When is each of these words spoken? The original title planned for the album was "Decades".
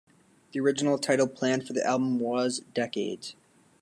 The 0.51 0.59
original 0.59 0.97
title 0.97 1.27
planned 1.27 1.67
for 1.67 1.73
the 1.73 1.85
album 1.85 2.17
was 2.17 2.61
"Decades". 2.73 3.35